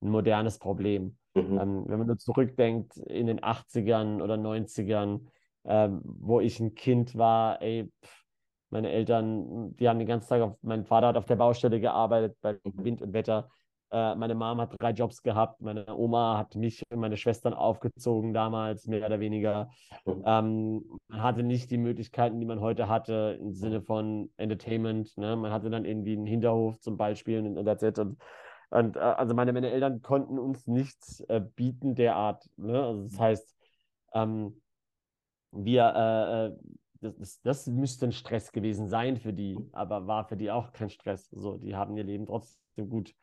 [0.00, 1.18] ein modernes Problem.
[1.34, 1.84] Mhm.
[1.86, 5.26] Wenn man nur zurückdenkt in den 80ern oder 90ern,
[5.64, 8.24] ähm, wo ich ein Kind war, ey, pff,
[8.70, 12.36] meine Eltern, die haben den ganzen Tag auf, mein Vater hat auf der Baustelle gearbeitet
[12.40, 13.48] bei Wind und Wetter.
[13.92, 15.60] Äh, meine Mom hat drei Jobs gehabt.
[15.60, 19.70] Meine Oma hat mich und meine Schwestern aufgezogen damals, mehr oder weniger.
[20.04, 25.16] Ähm, man hatte nicht die Möglichkeiten, die man heute hatte, im Sinne von Entertainment.
[25.16, 25.36] Ne?
[25.36, 27.98] Man hatte dann irgendwie einen Hinterhof zum Beispiel und it.
[28.00, 28.18] Und,
[28.70, 32.44] und äh, also meine, meine Eltern konnten uns nichts äh, bieten derart.
[32.56, 32.82] Ne?
[32.82, 33.56] Also das heißt,
[34.14, 34.60] ähm,
[35.54, 36.56] wir, äh, äh
[37.00, 40.72] das, das, das müsste ein Stress gewesen sein für die, aber war für die auch
[40.72, 41.28] kein Stress.
[41.30, 43.14] So, die haben ihr Leben trotzdem gut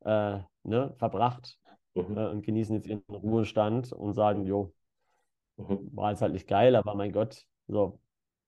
[0.00, 1.58] äh, ne, verbracht
[1.94, 2.16] mhm.
[2.16, 4.72] äh, und genießen jetzt ihren Ruhestand und sagen, jo,
[5.56, 5.90] mhm.
[5.94, 7.98] war jetzt halt nicht geil, aber mein Gott, so,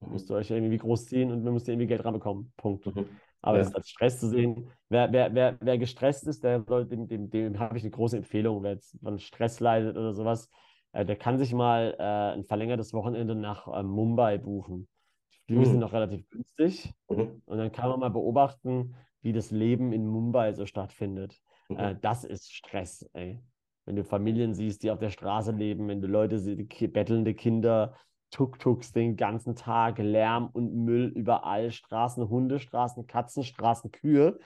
[0.01, 0.12] mhm.
[0.12, 2.53] müsst ihr euch irgendwie großziehen und wir müssen irgendwie Geld ranbekommen.
[2.57, 2.87] Punkt.
[2.87, 3.07] Mhm.
[3.43, 3.65] Aber ja.
[3.65, 7.31] das als Stress zu sehen, wer, wer, wer, wer gestresst ist, der soll, dem, dem,
[7.31, 10.51] dem habe ich eine große Empfehlung, wer jetzt von Stress leidet oder sowas,
[10.92, 14.88] der kann sich mal äh, ein verlängertes Wochenende nach äh, Mumbai buchen.
[15.33, 15.70] Die Flüge mhm.
[15.72, 16.92] sind noch relativ günstig.
[17.09, 17.42] Mhm.
[17.44, 21.40] Und dann kann man mal beobachten, wie das Leben in Mumbai so stattfindet.
[21.68, 21.77] Mhm.
[21.77, 23.42] Äh, das ist Stress, ey.
[23.85, 27.94] Wenn du Familien siehst, die auf der Straße leben, wenn du Leute siehst, bettelnde Kinder,
[28.31, 34.38] Tuk-Tuks den ganzen Tag, Lärm und Müll überall, Straßen, Hunde, Straßen, Katzen, Straßen, Kühe,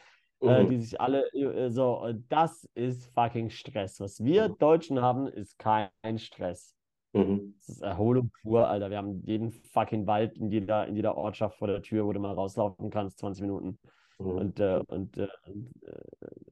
[0.44, 0.70] äh, Mhm.
[0.70, 4.00] die sich alle äh, so, und das ist fucking Stress.
[4.00, 4.58] Was wir Mhm.
[4.58, 6.74] Deutschen haben, ist kein Stress.
[7.14, 7.54] Mhm.
[7.58, 8.90] Das ist Erholung pur, Alter.
[8.90, 12.20] Wir haben jeden fucking Wald in jeder, in jeder Ortschaft vor der Tür, wo du
[12.20, 13.78] mal rauslaufen kannst, 20 Minuten
[14.18, 14.36] Mhm.
[14.38, 15.28] und, äh, und, äh, äh,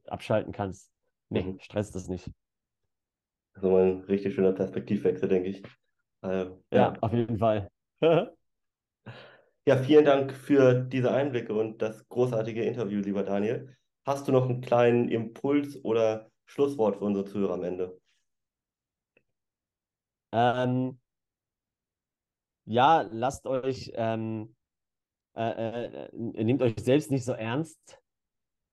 [0.07, 0.92] abschalten kannst.
[1.31, 1.59] Nee, Mhm.
[1.61, 2.31] stresst das nicht.
[3.61, 5.62] So ein richtig schöner Perspektivwechsel, denke ich.
[6.22, 6.94] Äh, Ja, ja.
[7.01, 7.68] auf jeden Fall.
[9.68, 13.76] Ja, vielen Dank für diese Einblicke und das großartige Interview, lieber Daniel.
[14.07, 18.00] Hast du noch einen kleinen Impuls oder Schlusswort für unsere Zuhörer am Ende?
[20.33, 20.98] Ähm,
[22.64, 24.57] ja, lasst euch, ähm,
[25.37, 28.00] äh, äh, nehmt euch selbst nicht so ernst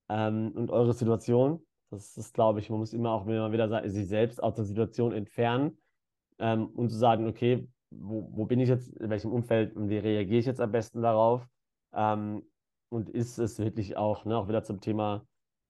[0.08, 1.62] ähm, und eure Situation.
[1.90, 5.78] Das ist, glaube ich, man muss immer auch wieder sich selbst aus der Situation entfernen
[6.40, 7.68] ähm, und zu sagen, okay,
[8.00, 11.02] wo, wo bin ich jetzt, in welchem Umfeld und wie reagiere ich jetzt am besten
[11.02, 11.48] darauf?
[11.94, 12.44] Ähm,
[12.90, 15.26] und ist es wirklich auch, ne, auch wieder zum Thema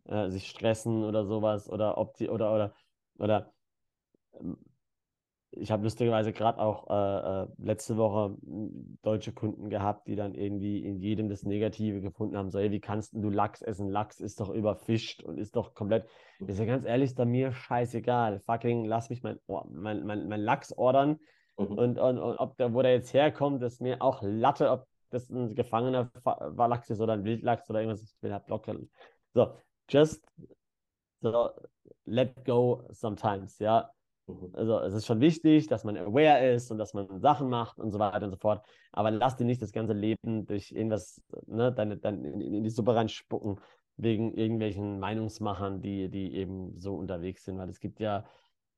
[0.06, 2.74] äh, sich stressen oder sowas oder ob die, oder, oder,
[3.18, 3.54] oder
[4.40, 4.58] ähm,
[5.58, 10.34] ich habe lustigerweise gerade auch äh, äh, letzte Woche m, deutsche Kunden gehabt, die dann
[10.34, 12.50] irgendwie in jedem das Negative gefunden haben.
[12.50, 13.90] So, ey, wie kannst du Lachs essen?
[13.90, 16.08] Lachs ist doch überfischt und ist doch komplett.
[16.46, 18.40] Ich sage ganz ehrlich, ist doch mir scheißegal.
[18.40, 19.40] Fucking lass mich mein,
[19.72, 21.20] mein, mein, mein Lachs ordern.
[21.58, 21.66] Mhm.
[21.78, 25.30] Und, und, und ob der, wo der jetzt herkommt, ist mir auch Latte, ob das
[25.30, 28.02] ein gefangener Fa- Lachs ist oder ein Wildlachs oder irgendwas.
[28.04, 28.76] Ich will halt locker.
[29.34, 29.54] So,
[29.90, 30.24] just
[31.22, 31.52] so,
[32.06, 33.90] let go sometimes, ja.
[34.28, 34.52] Mhm.
[34.54, 37.92] Also es ist schon wichtig, dass man aware ist und dass man Sachen macht und
[37.92, 38.66] so weiter und so fort.
[38.92, 42.70] Aber lass dir nicht das ganze Leben durch irgendwas, ne, deine, deine, in, in die
[42.70, 43.60] Suppe reinspucken,
[43.98, 47.58] wegen irgendwelchen Meinungsmachern, die, die eben so unterwegs sind.
[47.58, 48.26] Weil es gibt ja,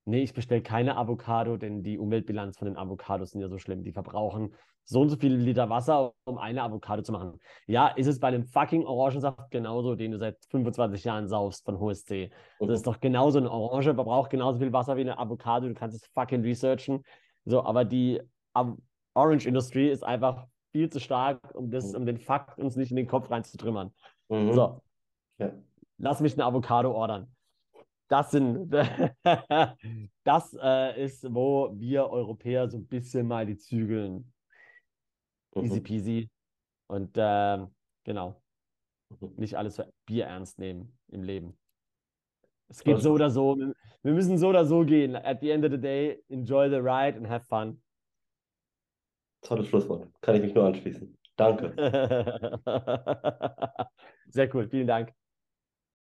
[0.08, 3.84] nee, ich bestelle keine Avocado, denn die Umweltbilanz von den Avocados sind ja so schlimm.
[3.84, 7.40] Die verbrauchen so und so viele Liter Wasser, um eine Avocado zu machen.
[7.68, 11.80] Ja, ist es bei einem fucking Orangensaft genauso, den du seit 25 Jahren saufst von
[11.80, 12.32] HSC.
[12.60, 12.74] Das Mhm.
[12.74, 15.68] ist doch genauso eine Orange, verbraucht genauso viel Wasser wie eine Avocado.
[15.68, 17.04] Du kannst es fucking researchen.
[17.46, 18.22] So, aber die
[19.14, 22.98] Orange Industry ist einfach viel zu stark, um, das, um den Fakt uns nicht in
[22.98, 23.94] den Kopf reinzutrümmern.
[24.30, 24.54] Mhm.
[24.54, 24.82] So,
[25.38, 25.52] Ja.
[25.98, 27.36] lass mich eine Avocado ordern.
[28.10, 28.72] Das sind,
[30.24, 34.32] das äh, ist, wo wir Europäer so ein bisschen mal die Zügeln.
[35.56, 35.84] Easy Mhm.
[35.84, 36.30] peasy.
[36.88, 38.42] Und ähm, genau,
[39.20, 39.34] Mhm.
[39.38, 41.58] nicht alles für Bier ernst nehmen im Leben.
[42.70, 43.56] Es geht so oder so.
[43.58, 45.16] Wir wir müssen so oder so gehen.
[45.16, 47.82] At the end of the day, enjoy the ride and have fun.
[49.42, 50.10] Tolles Schlusswort.
[50.22, 51.18] Kann ich mich nur anschließen.
[51.36, 51.74] Danke.
[54.28, 55.14] Sehr cool, vielen Dank.